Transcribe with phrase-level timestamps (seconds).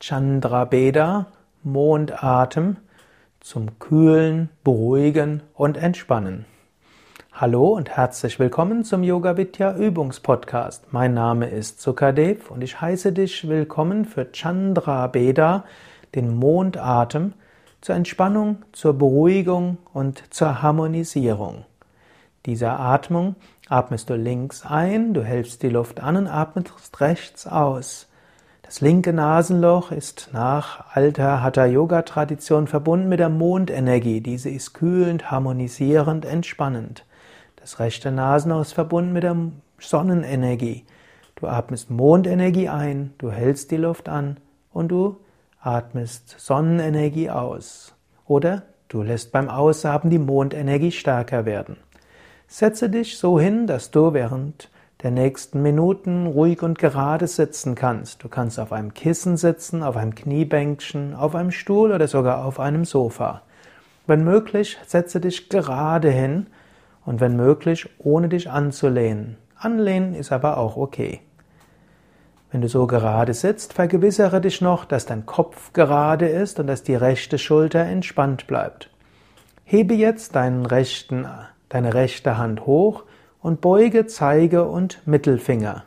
[0.00, 1.26] Chandra Beda,
[1.62, 2.78] Mondatem
[3.40, 6.46] zum Kühlen, Beruhigen und Entspannen.
[7.32, 10.92] Hallo und herzlich willkommen zum Yoga Vidya Übungspodcast.
[10.92, 15.64] Mein Name ist Sukadev und ich heiße dich willkommen für Chandra Beda,
[16.14, 17.34] den Mondatem,
[17.80, 21.64] zur Entspannung, zur Beruhigung und zur Harmonisierung.
[22.48, 23.36] Dieser Atmung
[23.68, 28.08] atmest du links ein, du hältst die Luft an und atmest rechts aus.
[28.62, 34.22] Das linke Nasenloch ist nach alter Hatha-Yoga-Tradition verbunden mit der Mondenergie.
[34.22, 37.04] Diese ist kühlend, harmonisierend, entspannend.
[37.56, 39.36] Das rechte Nasenloch ist verbunden mit der
[39.78, 40.86] Sonnenenergie.
[41.36, 44.38] Du atmest Mondenergie ein, du hältst die Luft an
[44.72, 45.18] und du
[45.60, 47.94] atmest Sonnenenergie aus.
[48.24, 51.76] Oder du lässt beim Ausatmen die Mondenergie stärker werden.
[52.50, 54.70] Setze dich so hin, dass du während
[55.02, 58.24] der nächsten Minuten ruhig und gerade sitzen kannst.
[58.24, 62.58] Du kannst auf einem Kissen sitzen, auf einem Kniebänkchen, auf einem Stuhl oder sogar auf
[62.58, 63.42] einem Sofa.
[64.06, 66.46] Wenn möglich, setze dich gerade hin
[67.04, 69.36] und wenn möglich, ohne dich anzulehnen.
[69.54, 71.20] Anlehnen ist aber auch okay.
[72.50, 76.82] Wenn du so gerade sitzt, vergewissere dich noch, dass dein Kopf gerade ist und dass
[76.82, 78.88] die rechte Schulter entspannt bleibt.
[79.64, 81.26] Hebe jetzt deinen rechten,
[81.68, 83.04] deine rechte Hand hoch
[83.40, 85.84] und beuge Zeige und Mittelfinger.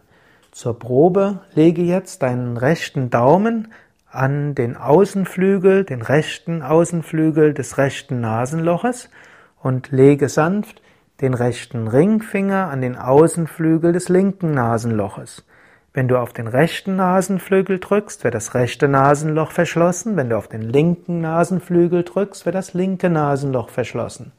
[0.51, 3.69] Zur Probe lege jetzt deinen rechten Daumen
[4.09, 9.09] an den Außenflügel, den rechten Außenflügel des rechten Nasenloches
[9.61, 10.81] und lege sanft
[11.21, 15.45] den rechten Ringfinger an den Außenflügel des linken Nasenloches.
[15.93, 20.15] Wenn du auf den rechten Nasenflügel drückst, wird das rechte Nasenloch verschlossen.
[20.15, 24.31] Wenn du auf den linken Nasenflügel drückst, wird das linke Nasenloch verschlossen.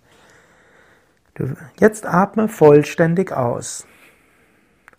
[1.79, 3.87] Jetzt atme vollständig aus.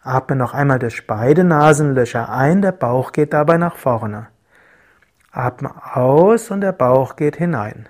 [0.02, 4.28] Atme noch einmal durch beide Nasenlöcher ein, der Bauch geht dabei nach vorne.
[5.31, 7.88] Atme aus und der Bauch geht hinein.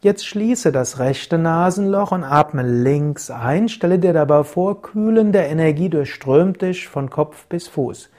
[0.00, 3.68] Jetzt schließe das rechte Nasenloch und atme links ein.
[3.68, 8.10] Stelle dir dabei vor, kühlende Energie durchströmt dich von Kopf bis Fuß.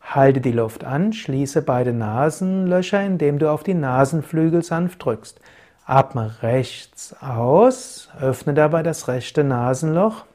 [0.00, 5.40] Halte die Luft an, schließe beide Nasenlöcher, indem du auf die Nasenflügel sanft drückst.
[5.88, 10.26] Atme rechts aus, öffne dabei das rechte Nasenloch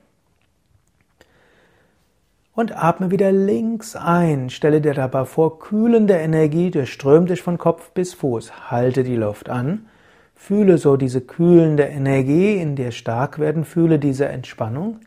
[2.55, 4.49] und atme wieder links ein.
[4.49, 8.71] Stelle dir dabei vor, kühlende Energie durchströmt dich von Kopf bis Fuß.
[8.71, 9.85] Halte die Luft an.
[10.33, 13.63] Fühle so diese kühlende Energie in dir stark werden.
[13.63, 15.01] Fühle diese Entspannung.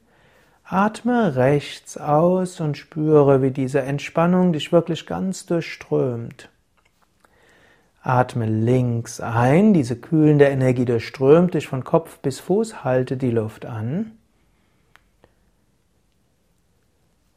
[0.63, 6.51] Atme rechts aus und spüre, wie diese Entspannung dich wirklich ganz durchströmt.
[8.07, 13.67] Atme links ein, diese kühlende Energie durchströmt dich von Kopf bis Fuß, halte die Luft
[13.67, 14.13] an.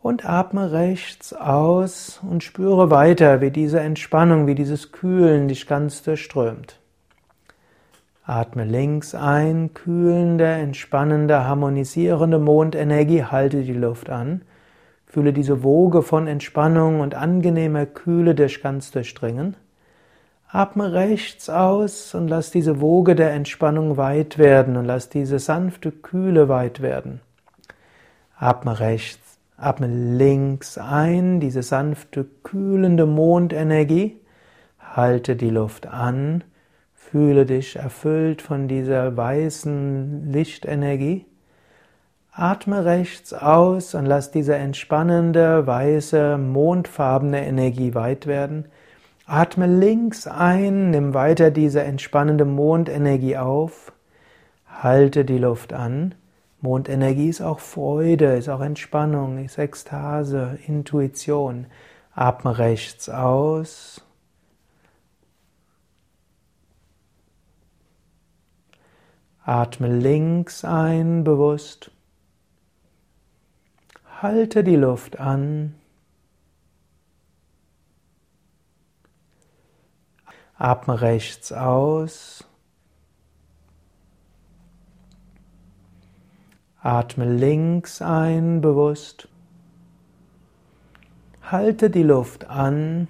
[0.04, 6.04] Und atme rechts aus und spüre weiter, wie diese Entspannung, wie dieses Kühlen dich ganz
[6.04, 6.80] durchströmt.
[8.24, 14.44] Atme links ein, kühlende, entspannende, harmonisierende Mondenergie, halte die Luft an.
[15.08, 19.56] Fühle diese Woge von Entspannung und angenehmer Kühle dich ganz durchdringen.
[20.52, 25.92] Atme rechts aus und lass diese Woge der Entspannung weit werden und lass diese sanfte
[25.92, 27.22] Kühle weit werden.
[28.36, 34.22] Atme rechts, atme links ein, diese sanfte kühlende Mondenergie.
[34.80, 36.44] Halte die Luft an,
[36.96, 41.28] fühle dich erfüllt von dieser weißen Lichtenergie.
[42.32, 48.66] Atme rechts aus und lass diese entspannende, weiße, mondfarbene Energie weit werden.
[49.32, 53.94] Atme links ein, nimm weiter diese entspannende Mondenergie auf,
[54.66, 56.16] halte die Luft an.
[56.62, 61.68] Mondenergie ist auch Freude, ist auch Entspannung, ist Ekstase, Intuition.
[62.12, 64.04] Atme rechts aus.
[69.46, 71.92] Atme links ein, bewusst.
[74.24, 75.76] Halte die Luft an.
[80.60, 82.44] Atme rechts aus.
[86.82, 89.30] Atme links ein, bewusst.
[91.44, 93.08] Halte die Luft an.